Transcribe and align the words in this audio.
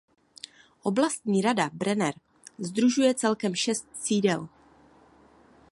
Oblastní 0.91 1.41
rada 1.45 1.69
Brenner 1.73 2.13
sdružuje 2.59 3.13
celkem 3.15 3.55
šest 3.55 3.85
sídel. 3.93 4.47